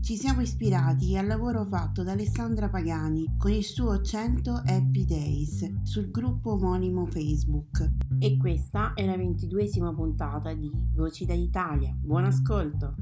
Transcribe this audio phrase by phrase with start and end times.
[0.00, 5.82] Ci siamo ispirati al lavoro fatto da Alessandra Pagani con il suo 100 Happy Days
[5.82, 7.86] sul gruppo omonimo Facebook.
[8.18, 11.94] E questa è la ventiduesima puntata di Voci dall'Italia.
[12.00, 12.94] Buon ascolto!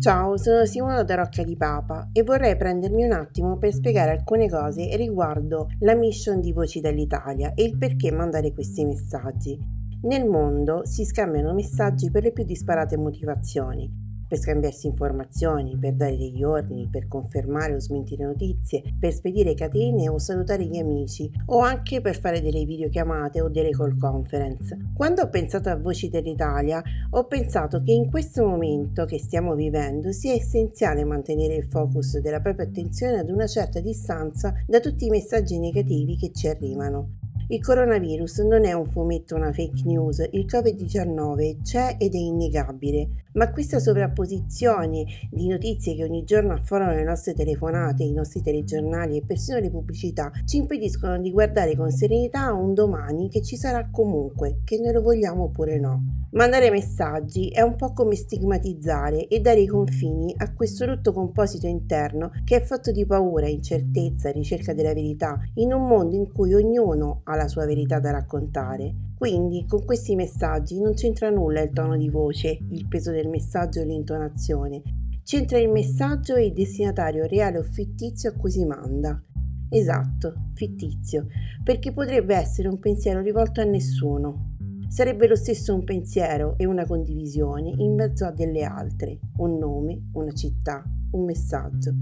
[0.00, 4.48] Ciao, sono Simona da Rocca di Papa e vorrei prendermi un attimo per spiegare alcune
[4.48, 9.79] cose riguardo la mission di Voci dall'Italia e il perché mandare questi messaggi.
[10.02, 13.86] Nel mondo si scambiano messaggi per le più disparate motivazioni,
[14.26, 20.08] per scambiarsi informazioni, per dare degli ordini, per confermare o smentire notizie, per spedire catene
[20.08, 24.74] o salutare gli amici o anche per fare delle videochiamate o delle call conference.
[24.94, 30.12] Quando ho pensato a Voci dell'Italia ho pensato che in questo momento che stiamo vivendo
[30.12, 35.10] sia essenziale mantenere il focus della propria attenzione ad una certa distanza da tutti i
[35.10, 37.18] messaggi negativi che ci arrivano.
[37.52, 43.24] Il coronavirus non è un fumetto, una fake news, il Covid-19 c'è ed è innegabile,
[43.32, 49.16] ma questa sovrapposizione di notizie che ogni giorno afforano le nostre telefonate, i nostri telegiornali
[49.16, 53.56] e persino le pubblicità ci impediscono di guardare con serenità a un domani che ci
[53.56, 56.20] sarà comunque, che noi lo vogliamo oppure no.
[56.32, 61.66] Mandare messaggi è un po' come stigmatizzare e dare i confini a questo rotto composito
[61.66, 66.54] interno che è fatto di paura, incertezza, ricerca della verità, in un mondo in cui
[66.54, 69.09] ognuno ha la sua verità da raccontare.
[69.20, 73.80] Quindi con questi messaggi non c'entra nulla il tono di voce, il peso del messaggio
[73.80, 74.80] e l'intonazione.
[75.22, 79.22] C'entra il messaggio e il destinatario reale o fittizio a cui si manda.
[79.68, 81.26] Esatto, fittizio,
[81.62, 84.54] perché potrebbe essere un pensiero rivolto a nessuno,
[84.88, 90.08] Sarebbe lo stesso un pensiero e una condivisione in mezzo a delle altre, un nome,
[90.14, 90.82] una città,
[91.12, 91.94] un messaggio,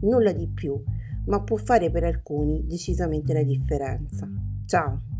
[0.00, 0.82] nulla di più,
[1.26, 4.26] ma può fare per alcuni decisamente la differenza.
[4.64, 5.11] Ciao!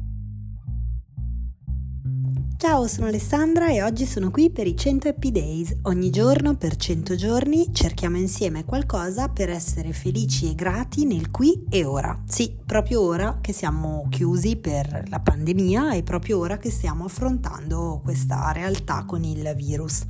[2.62, 5.78] Ciao, sono Alessandra e oggi sono qui per i 100 Happy Days.
[5.82, 11.64] Ogni giorno per 100 giorni cerchiamo insieme qualcosa per essere felici e grati nel qui
[11.68, 12.16] e ora.
[12.24, 18.00] Sì, proprio ora che siamo chiusi per la pandemia e proprio ora che stiamo affrontando
[18.00, 20.02] questa realtà con il virus.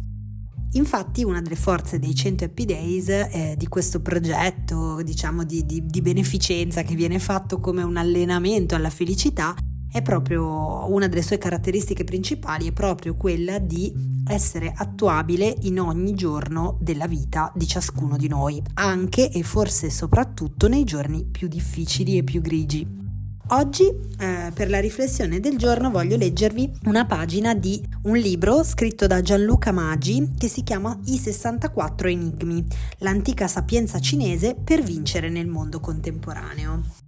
[0.73, 5.87] Infatti una delle forze dei 100 Happy Days, eh, di questo progetto diciamo di, di,
[5.87, 9.55] di beneficenza che viene fatto come un allenamento alla felicità,
[9.93, 13.93] è proprio una delle sue caratteristiche principali, è proprio quella di
[14.27, 20.67] essere attuabile in ogni giorno della vita di ciascuno di noi, anche e forse soprattutto
[20.67, 23.01] nei giorni più difficili e più grigi.
[23.49, 29.07] Oggi eh, per la riflessione del giorno voglio leggervi una pagina di un libro scritto
[29.07, 32.67] da Gianluca Maggi che si chiama I 64 enigmi,
[32.99, 37.02] l'antica sapienza cinese per vincere nel mondo contemporaneo.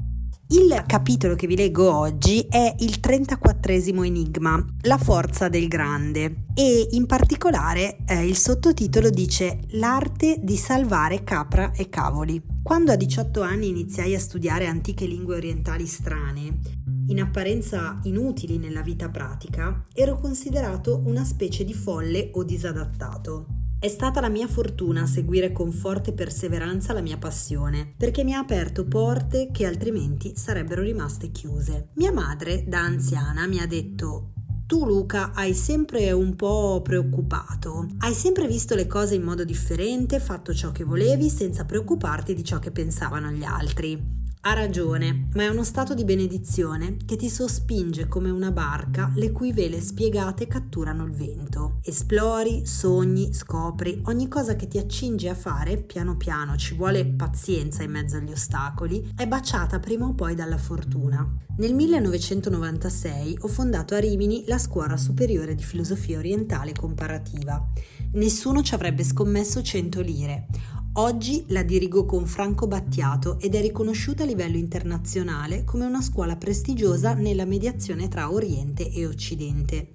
[0.48, 6.88] Il capitolo che vi leggo oggi è il 34 enigma, La forza del grande, e
[6.90, 12.42] in particolare eh, il sottotitolo dice L'arte di salvare capra e cavoli.
[12.62, 16.58] Quando a 18 anni iniziai a studiare antiche lingue orientali strane,
[17.06, 23.63] in apparenza inutili nella vita pratica, ero considerato una specie di folle o disadattato.
[23.84, 28.38] È stata la mia fortuna seguire con forte perseveranza la mia passione, perché mi ha
[28.38, 31.90] aperto porte che altrimenti sarebbero rimaste chiuse.
[31.96, 34.30] Mia madre, da anziana, mi ha detto
[34.66, 40.18] tu Luca hai sempre un po' preoccupato, hai sempre visto le cose in modo differente,
[40.18, 44.23] fatto ciò che volevi senza preoccuparti di ciò che pensavano gli altri.
[44.46, 49.32] Ha ragione, ma è uno stato di benedizione che ti sospinge come una barca le
[49.32, 51.78] cui vele spiegate catturano il vento.
[51.82, 57.84] Esplori, sogni, scopri, ogni cosa che ti accingi a fare, piano piano, ci vuole pazienza
[57.84, 61.26] in mezzo agli ostacoli, è baciata prima o poi dalla fortuna.
[61.56, 67.66] Nel 1996 ho fondato a Rimini la Scuola Superiore di Filosofia Orientale Comparativa.
[68.12, 70.46] Nessuno ci avrebbe scommesso 100 lire.
[70.96, 76.36] Oggi la dirigo con Franco Battiato ed è riconosciuta a livello internazionale come una scuola
[76.36, 79.94] prestigiosa nella mediazione tra Oriente e Occidente.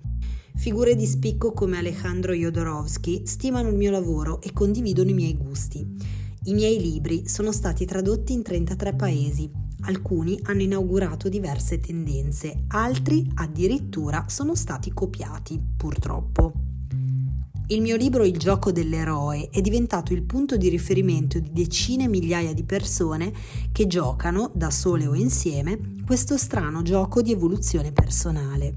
[0.57, 5.87] Figure di spicco come Alejandro Jodorowsky stimano il mio lavoro e condividono i miei gusti.
[6.43, 9.49] I miei libri sono stati tradotti in 33 paesi,
[9.83, 16.68] alcuni hanno inaugurato diverse tendenze, altri addirittura sono stati copiati, purtroppo.
[17.71, 22.51] Il mio libro Il gioco dell'eroe è diventato il punto di riferimento di decine migliaia
[22.51, 23.31] di persone
[23.71, 28.73] che giocano, da sole o insieme, questo strano gioco di evoluzione personale.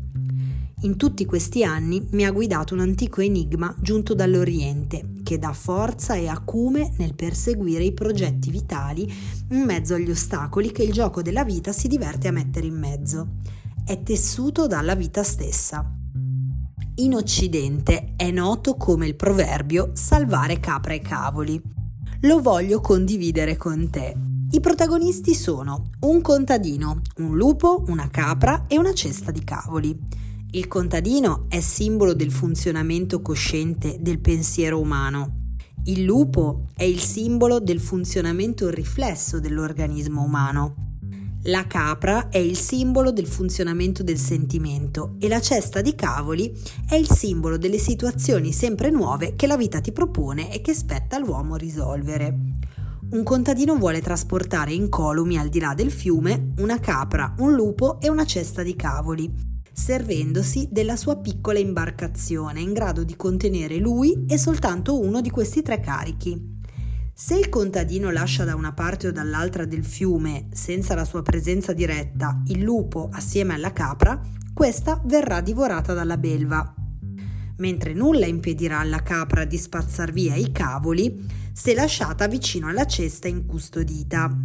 [0.82, 6.14] In tutti questi anni mi ha guidato un antico enigma giunto dall'Oriente, che dà forza
[6.14, 9.10] e acume nel perseguire i progetti vitali
[9.52, 13.36] in mezzo agli ostacoli che il gioco della vita si diverte a mettere in mezzo.
[13.86, 15.96] È tessuto dalla vita stessa.
[17.02, 21.60] In Occidente è noto come il proverbio salvare capra e cavoli.
[22.20, 24.14] Lo voglio condividere con te.
[24.52, 29.98] I protagonisti sono un contadino, un lupo, una capra e una cesta di cavoli.
[30.52, 35.56] Il contadino è simbolo del funzionamento cosciente del pensiero umano.
[35.86, 40.91] Il lupo è il simbolo del funzionamento riflesso dell'organismo umano.
[41.46, 46.56] La capra è il simbolo del funzionamento del sentimento e la cesta di cavoli
[46.88, 51.16] è il simbolo delle situazioni sempre nuove che la vita ti propone e che spetta
[51.16, 52.38] all'uomo risolvere.
[53.10, 58.00] Un contadino vuole trasportare in columi al di là del fiume una capra, un lupo
[58.00, 59.28] e una cesta di cavoli,
[59.72, 65.60] servendosi della sua piccola imbarcazione in grado di contenere lui e soltanto uno di questi
[65.60, 66.51] tre carichi.
[67.24, 71.72] Se il contadino lascia da una parte o dall'altra del fiume, senza la sua presenza
[71.72, 74.20] diretta, il lupo assieme alla capra,
[74.52, 76.74] questa verrà divorata dalla belva.
[77.58, 83.28] Mentre nulla impedirà alla capra di spazzar via i cavoli se lasciata vicino alla cesta
[83.28, 84.36] incustodita.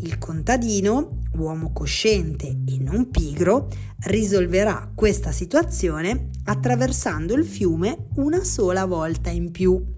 [0.00, 3.70] Il contadino, uomo cosciente e non pigro,
[4.00, 9.95] risolverà questa situazione attraversando il fiume una sola volta in più.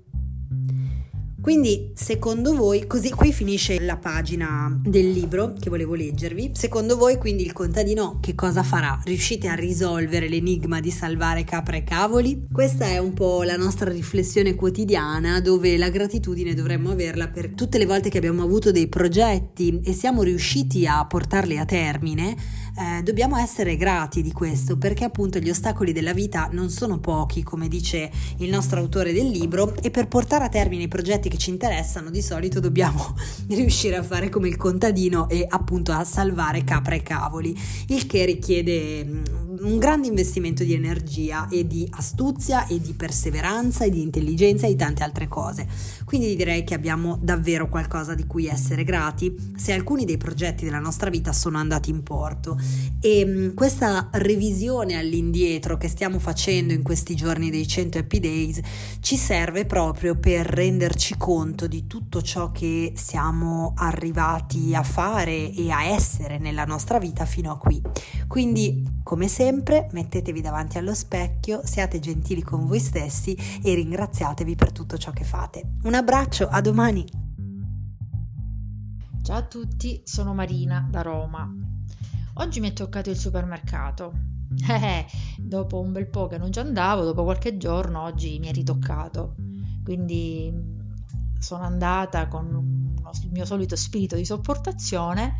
[1.41, 6.51] Quindi, secondo voi, così qui finisce la pagina del libro che volevo leggervi.
[6.55, 9.01] Secondo voi, quindi, il contadino che cosa farà?
[9.05, 12.49] Riuscite a risolvere l'enigma di salvare capra e cavoli?
[12.51, 17.79] Questa è un po' la nostra riflessione quotidiana dove la gratitudine dovremmo averla per tutte
[17.79, 22.37] le volte che abbiamo avuto dei progetti e siamo riusciti a portarli a termine.
[22.81, 27.43] Eh, dobbiamo essere grati di questo perché appunto gli ostacoli della vita non sono pochi,
[27.43, 31.39] come dice il nostro autore del libro, e per portare a termine i progetti che
[31.39, 33.17] ci interessano, di solito dobbiamo
[33.51, 37.53] riuscire a fare come il contadino e appunto a salvare capra e cavoli,
[37.89, 39.25] il che richiede mm,
[39.61, 44.71] un grande investimento di energia e di astuzia e di perseveranza e di intelligenza e
[44.71, 45.67] di tante altre cose.
[46.05, 50.79] Quindi direi che abbiamo davvero qualcosa di cui essere grati se alcuni dei progetti della
[50.79, 52.59] nostra vita sono andati in porto
[53.01, 58.61] e mm, questa revisione all'indietro che stiamo facendo in questi giorni dei 100 Happy Days
[59.01, 65.71] ci serve proprio per renderci conto di tutto ciò che siamo arrivati a fare e
[65.71, 67.81] a essere nella nostra vita fino a qui.
[68.27, 74.73] Quindi, come sempre, mettetevi davanti allo specchio, siate gentili con voi stessi e ringraziatevi per
[74.73, 75.77] tutto ciò che fate.
[75.85, 77.03] Un abbraccio, a domani!
[79.23, 81.51] Ciao a tutti, sono Marina da Roma.
[82.35, 84.13] Oggi mi è toccato il supermercato.
[84.69, 85.07] Eh,
[85.39, 89.35] dopo un bel po' che non ci andavo, dopo qualche giorno, oggi mi è ritoccato.
[89.83, 90.53] Quindi
[91.39, 95.37] sono andata con il mio solito spirito di sopportazione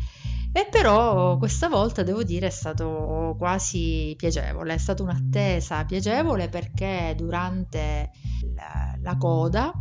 [0.51, 7.13] e però questa volta devo dire è stato quasi piacevole, è stata un'attesa piacevole perché
[7.15, 8.11] durante
[8.55, 9.71] la, la coda,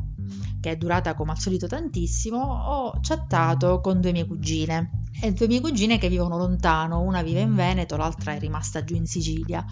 [0.60, 5.02] che è durata come al solito tantissimo, ho chattato con due mie cugine.
[5.20, 8.94] E due mie cugine che vivono lontano, una vive in Veneto, l'altra è rimasta giù
[8.94, 9.64] in Sicilia.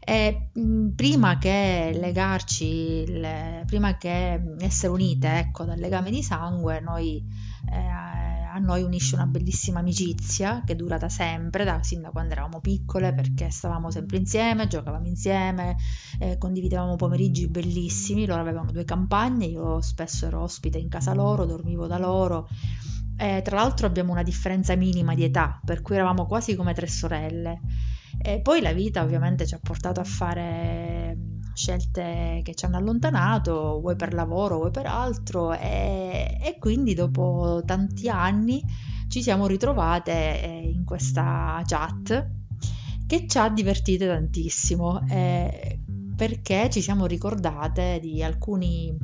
[0.00, 0.50] E
[0.94, 7.22] prima che legarci, le, prima che essere unite ecco, dal legame di sangue, noi
[7.70, 8.17] eh,
[8.58, 13.14] noi unisce una bellissima amicizia che dura da sempre, da, sin da quando eravamo piccole,
[13.14, 15.76] perché stavamo sempre insieme, giocavamo insieme,
[16.18, 21.44] eh, condividevamo pomeriggi bellissimi, loro avevano due campagne, io spesso ero ospite in casa loro,
[21.44, 22.48] dormivo da loro.
[23.16, 26.86] E tra l'altro abbiamo una differenza minima di età, per cui eravamo quasi come tre
[26.86, 27.60] sorelle.
[28.20, 33.80] E poi la vita ovviamente ci ha portato a fare scelte che ci hanno allontanato,
[33.80, 38.62] vuoi per lavoro, vuoi per altro, e, e quindi dopo tanti anni
[39.08, 42.30] ci siamo ritrovate eh, in questa chat
[43.06, 45.80] che ci ha divertite tantissimo eh,
[46.14, 48.94] perché ci siamo ricordate di alcuni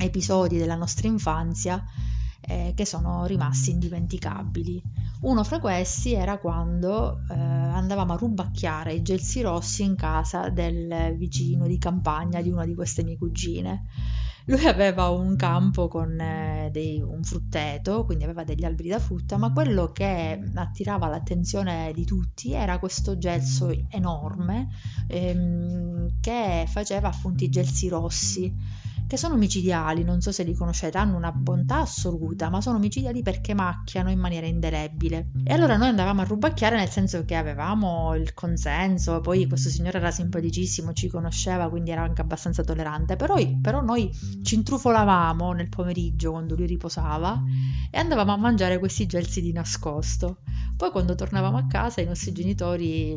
[0.00, 1.84] episodi della nostra infanzia
[2.40, 4.82] eh, che sono rimasti indimenticabili.
[5.22, 11.14] Uno fra questi era quando eh, andavamo a rubacchiare i gelsi rossi in casa del
[11.16, 13.84] vicino di campagna di una di queste mie cugine.
[14.46, 19.36] Lui aveva un campo con eh, dei, un frutteto, quindi aveva degli alberi da frutta,
[19.36, 24.70] ma quello che attirava l'attenzione di tutti era questo gelso enorme
[25.06, 28.52] ehm, che faceva appunto i gelsi rossi
[29.06, 33.22] che sono micidiali, non so se li conoscete, hanno una bontà assoluta, ma sono micidiali
[33.22, 35.30] perché macchiano in maniera indelebile.
[35.44, 39.98] E allora noi andavamo a rubacchiare nel senso che avevamo il consenso, poi questo signore
[39.98, 44.10] era simpaticissimo, ci conosceva, quindi era anche abbastanza tollerante, però, però noi
[44.42, 47.42] ci intrufolavamo nel pomeriggio quando lui riposava
[47.90, 50.38] e andavamo a mangiare questi gelsi di nascosto.
[50.76, 53.16] Poi quando tornavamo a casa i nostri genitori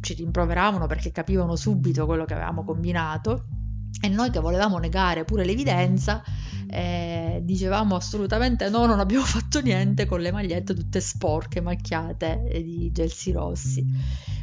[0.00, 3.61] ci rimproveravano perché capivano subito quello che avevamo combinato
[4.00, 6.22] e noi che volevamo negare pure l'evidenza,
[6.68, 12.90] eh, dicevamo assolutamente no, non abbiamo fatto niente con le magliette tutte sporche, macchiate di
[12.92, 13.84] gelsi rossi.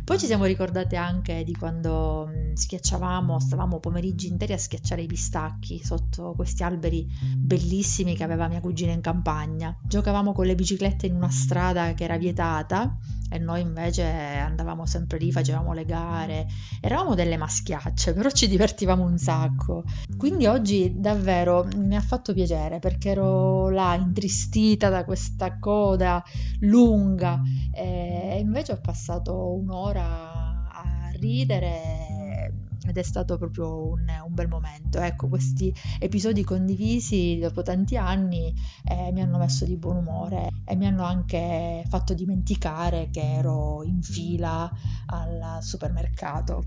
[0.09, 5.05] Poi ci siamo ricordate anche di quando mm, schiacciavamo, stavamo pomeriggi interi a schiacciare i
[5.05, 7.05] pistacchi sotto questi alberi
[7.37, 9.77] bellissimi che aveva mia cugina in campagna.
[9.83, 12.97] Giocavamo con le biciclette in una strada che era vietata
[13.31, 16.47] e noi invece andavamo sempre lì, facevamo le gare,
[16.81, 19.83] eravamo delle maschiacce, però ci divertivamo un sacco.
[20.17, 26.23] Quindi oggi davvero mi ha fatto piacere perché ero là intristita da questa coda
[26.61, 27.39] lunga
[27.71, 31.99] e invece ho passato un'ora a ridere
[32.89, 34.99] ed è stato proprio un, un, bel momento.
[34.99, 38.53] Ecco, questi episodi condivisi dopo tanti anni
[38.85, 43.83] eh, mi hanno messo di buon umore e mi hanno anche fatto dimenticare che ero
[43.83, 44.69] in fila
[45.07, 46.65] al supermercato.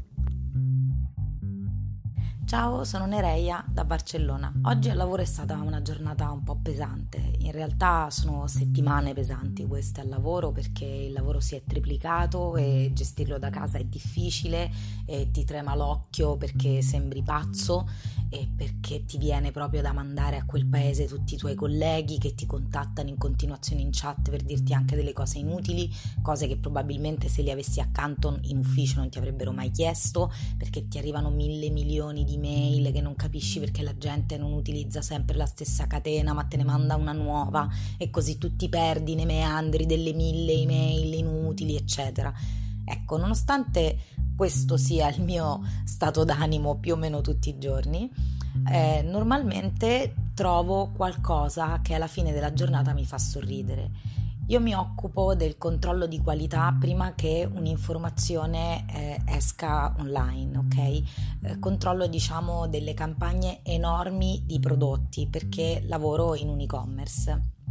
[2.44, 4.52] Ciao, sono Nereia da Barcellona.
[4.64, 7.32] Oggi al lavoro è stata una giornata un po' pesante.
[7.38, 12.90] In realtà sono settimane pesanti queste al lavoro perché il lavoro si è triplicato e
[12.92, 14.70] gestirlo da casa è difficile
[15.06, 17.88] e ti trema l'occhio perché sembri pazzo
[18.28, 22.34] e perché ti viene proprio da mandare a quel paese tutti i tuoi colleghi che
[22.34, 25.90] ti contattano in continuazione in chat per dirti anche delle cose inutili,
[26.22, 30.88] cose che probabilmente se li avessi accanto in ufficio non ti avrebbero mai chiesto perché
[30.88, 35.36] ti arrivano mille milioni di email che non capisci perché la gente non utilizza sempre
[35.36, 39.26] la stessa catena ma te ne manda una nuova e così tu ti perdi nei
[39.26, 42.32] meandri delle mille email inutili eccetera.
[42.84, 43.98] Ecco, nonostante
[44.36, 48.10] questo sia il mio stato d'animo più o meno tutti i giorni,
[48.70, 53.90] eh, normalmente trovo qualcosa che alla fine della giornata mi fa sorridere
[54.46, 60.76] io mi occupo del controllo di qualità prima che un'informazione eh, esca online, ok?
[60.76, 67.61] Eh, controllo diciamo delle campagne enormi di prodotti perché lavoro in un e-commerce.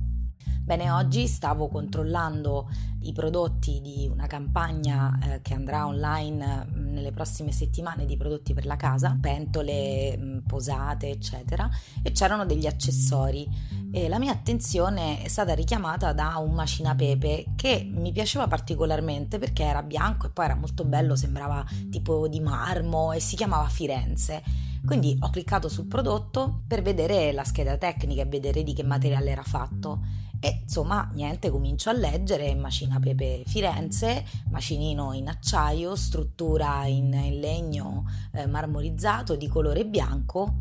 [0.72, 2.70] Bene, oggi stavo controllando
[3.02, 8.54] i prodotti di una campagna eh, che andrà online mh, nelle prossime settimane di prodotti
[8.54, 11.70] per la casa, pentole, mh, posate, eccetera,
[12.02, 13.46] e c'erano degli accessori
[13.92, 19.64] e la mia attenzione è stata richiamata da un macinapepe che mi piaceva particolarmente perché
[19.64, 24.42] era bianco e poi era molto bello, sembrava tipo di marmo e si chiamava Firenze.
[24.86, 29.32] Quindi ho cliccato sul prodotto per vedere la scheda tecnica e vedere di che materiale
[29.32, 36.88] era fatto e insomma, niente, comincio a leggere Macina Pepe Firenze, macinino in acciaio, struttura
[36.88, 40.52] in, in legno eh, marmorizzato di colore bianco,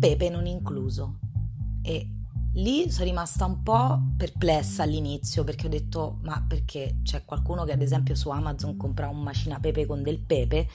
[0.00, 1.18] pepe non incluso.
[1.80, 2.08] E
[2.54, 7.70] lì sono rimasta un po' perplessa all'inizio perché ho detto, ma perché c'è qualcuno che
[7.70, 10.68] ad esempio su Amazon compra un macina pepe con del pepe?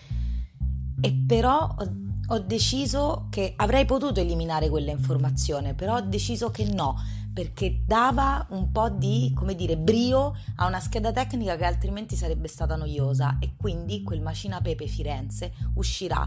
[1.02, 1.94] E però ho,
[2.26, 6.96] ho deciso che avrei potuto eliminare quella informazione, però ho deciso che no
[7.36, 12.48] perché dava un po' di, come dire, brio a una scheda tecnica che altrimenti sarebbe
[12.48, 16.26] stata noiosa e quindi quel Macina Pepe Firenze uscirà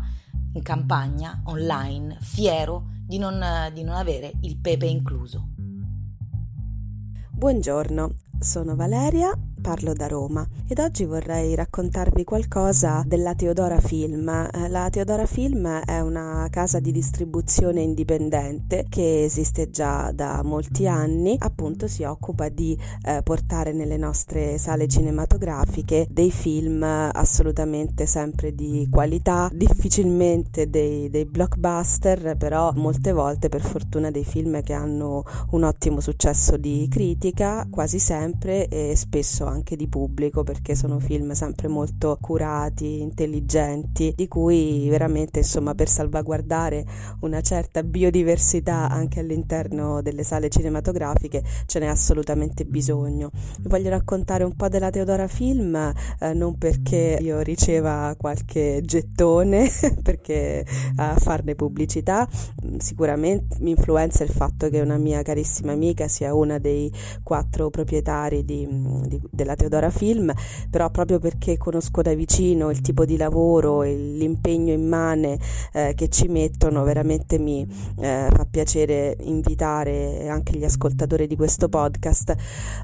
[0.53, 5.49] in campagna online fiero di non, di non avere il pepe incluso.
[7.31, 14.29] Buongiorno, sono Valeria, parlo da Roma ed oggi vorrei raccontarvi qualcosa della Teodora Film.
[14.29, 20.87] Eh, la Teodora Film è una casa di distribuzione indipendente che esiste già da molti
[20.87, 28.55] anni, appunto si occupa di eh, portare nelle nostre sale cinematografiche dei film assolutamente sempre
[28.55, 35.25] di qualità, difficilmente dei, dei blockbuster, però molte volte per fortuna dei film che hanno
[35.51, 41.33] un ottimo successo di critica, quasi sempre e spesso anche di pubblico perché sono film
[41.33, 46.85] sempre molto curati, intelligenti, di cui veramente insomma per salvaguardare
[47.21, 53.31] una certa biodiversità anche all'interno delle sale cinematografiche ce n'è assolutamente bisogno.
[53.61, 59.69] Vi voglio raccontare un po' della Teodora Film, eh, non perché io riceva qualche gettone
[60.03, 60.65] perché
[60.97, 62.29] a farne pubblicità,
[62.79, 68.45] sicuramente mi influenza il fatto che una mia carissima amica sia una dei quattro proprietari
[68.45, 68.67] di,
[69.07, 70.33] di, della Teodora Film,
[70.69, 75.39] però proprio perché conosco da vicino il tipo di lavoro e l'impegno immane
[75.73, 77.65] eh, che ci mettono, veramente mi
[78.01, 82.35] eh, fa piacere invitare anche gli ascoltatori di questo podcast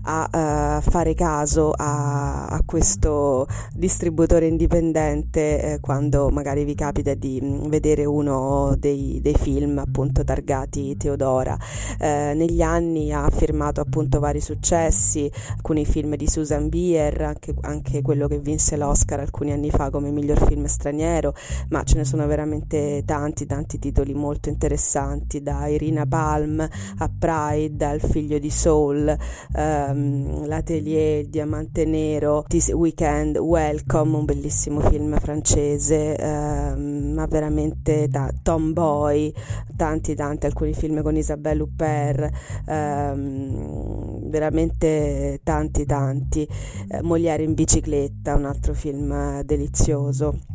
[0.03, 7.41] a uh, fare caso a, a, questo distributore indipendente eh, quando magari vi capita di
[7.43, 11.57] mm, vedere uno dei, dei film appunto targati Teodora.
[11.99, 18.03] Eh, negli anni ha firmato appunto vari successi, alcuni film di Susan Bier, anche, anche,
[18.03, 21.35] quello che vinse l'Oscar alcuni anni fa come miglior film straniero,
[21.71, 27.85] ma ce ne sono veramente tanti, tanti titoli molto interessanti, da Irina Palm a Pride,
[27.85, 29.17] al figlio di Soul,
[29.57, 38.09] um, L'Atelier, il Diamante Nero, This Weekend, Welcome, un bellissimo film francese, um, ma veramente
[38.09, 39.33] da Tomboy,
[39.77, 42.31] tanti, tanti, alcuni film con Isabelle Huppert,
[42.67, 46.47] um, veramente tanti, tanti.
[46.89, 50.54] Eh, Molière in bicicletta, un altro film eh, delizioso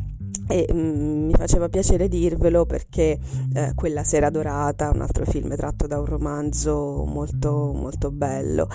[0.50, 3.18] e mm, mi faceva piacere dirvelo perché
[3.54, 8.68] eh, quella sera dorata un altro film tratto da un romanzo molto molto bello.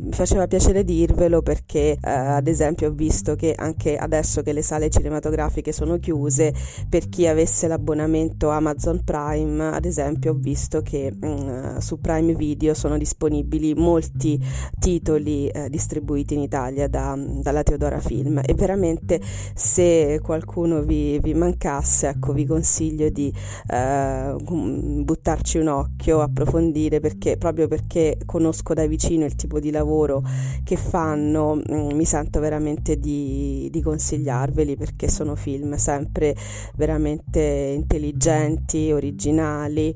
[0.00, 4.62] Mi faceva piacere dirvelo perché eh, ad esempio ho visto che anche adesso che le
[4.62, 6.52] sale cinematografiche sono chiuse
[6.88, 12.74] per chi avesse l'abbonamento Amazon Prime ad esempio ho visto che mm, su Prime Video
[12.74, 14.38] sono disponibili molti
[14.78, 18.40] titoli eh, distribuiti in Italia da, dalla Teodora Film.
[18.44, 19.20] E veramente
[19.54, 23.32] se qualcuno vi vi mancasse, ecco, vi consiglio di
[23.68, 30.22] eh, buttarci un occhio, approfondire perché proprio perché conosco da vicino il tipo di lavoro
[30.64, 36.34] che fanno, mm, mi sento veramente di, di consigliarveli perché sono film sempre
[36.74, 39.94] veramente intelligenti, originali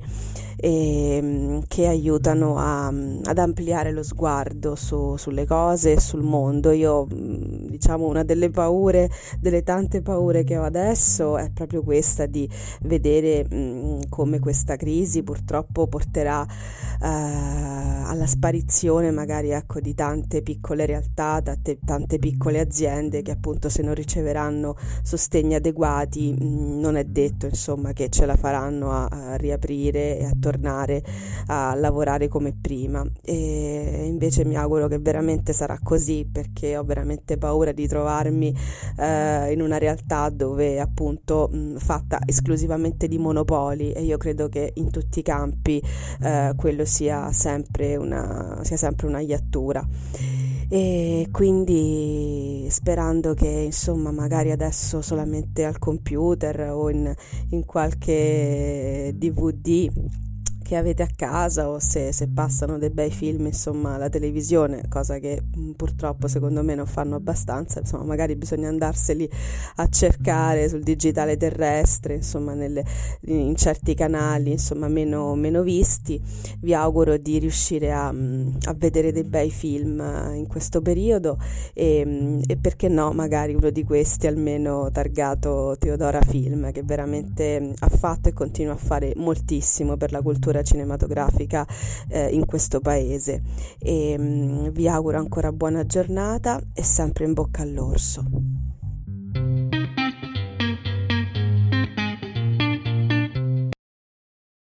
[0.57, 6.71] e, ehm, che aiutano a, ad ampliare lo sguardo su, sulle cose e sul mondo.
[6.71, 9.09] Io mm, diciamo una delle paure,
[9.39, 12.49] delle tante paure che ho adesso è proprio questa di
[12.81, 16.47] vedere mh, come questa crisi purtroppo porterà uh,
[16.99, 23.81] alla sparizione magari ecco, di tante piccole realtà, tante, tante piccole aziende che appunto se
[23.81, 29.35] non riceveranno sostegni adeguati mh, non è detto insomma che ce la faranno a, a
[29.35, 31.03] riaprire e a tornare
[31.47, 33.05] a lavorare come prima.
[33.23, 38.53] E invece mi auguro che veramente sarà così perché ho veramente paura di trovarmi
[38.97, 44.71] eh, in una realtà dove appunto mh, fatta esclusivamente di monopoli e io credo che
[44.75, 45.81] in tutti i campi
[46.21, 49.85] eh, quello sia sempre una, sia sempre una iattura.
[50.69, 57.13] E quindi sperando che insomma magari adesso solamente al computer o in,
[57.51, 59.89] in qualche DVD
[60.67, 65.17] che avete a casa o se, se, passano dei bei film insomma alla televisione, cosa
[65.17, 69.29] che mm, purtroppo secondo me non fanno abbastanza, insomma magari bisogna andarseli
[69.77, 72.83] a cercare sul digitale terrestre, insomma nelle,
[73.27, 76.21] in certi canali insomma meno, meno visti.
[76.59, 81.39] Vi auguro di riuscire a, mm, a vedere dei bei film eh, in questo periodo
[81.73, 87.73] e, mm, e perché no magari uno di questi almeno targato Teodora Film che veramente
[87.79, 91.65] ha fatto e continua a fare moltissimo per la cultura cultura cinematografica
[92.09, 93.41] eh, in questo paese
[93.79, 98.66] e mh, mm, vi auguro ancora buona giornata e sempre in bocca all'orso.